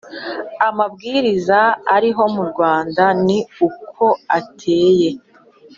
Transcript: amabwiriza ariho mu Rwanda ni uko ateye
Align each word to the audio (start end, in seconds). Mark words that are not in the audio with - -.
amabwiriza 0.67 1.59
ariho 1.95 2.23
mu 2.35 2.43
Rwanda 2.51 3.03
ni 3.25 3.39
uko 3.67 4.05
ateye 4.37 5.09